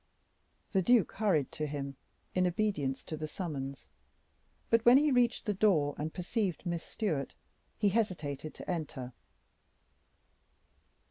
The 0.71 0.81
duke 0.81 1.11
hurried 1.11 1.51
to 1.51 1.67
him, 1.67 1.95
in 2.33 2.47
obedience 2.47 3.03
to 3.03 3.15
the 3.15 3.27
summons; 3.27 3.87
but 4.71 4.83
when 4.83 4.97
he 4.97 5.11
reached 5.11 5.45
the 5.45 5.53
door, 5.53 5.93
and 5.95 6.11
perceived 6.11 6.65
Miss 6.65 6.81
Stewart, 6.83 7.35
he 7.77 7.89
hesitated 7.89 8.55
to 8.55 8.67
enter. 8.67 9.13